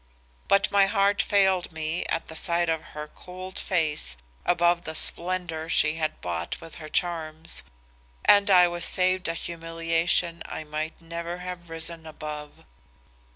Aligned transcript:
But 0.47 0.71
my 0.71 0.87
heart 0.87 1.21
failed 1.21 1.71
me 1.71 2.05
at 2.07 2.27
the 2.27 2.35
sight 2.35 2.69
of 2.69 2.81
her 2.97 3.07
cold 3.07 3.59
face 3.59 4.17
above 4.47 4.83
the 4.83 4.95
splendor 4.95 5.69
she 5.69 5.97
had 5.97 6.21
bought 6.21 6.59
with 6.59 6.77
her 6.81 6.89
charms, 6.89 7.61
and 8.25 8.49
I 8.49 8.67
was 8.67 8.83
saved 8.83 9.27
a 9.27 9.35
humiliation 9.35 10.41
I 10.47 10.63
might 10.63 10.99
never 10.99 11.37
have 11.45 11.69
risen 11.69 12.07
above. 12.07 12.63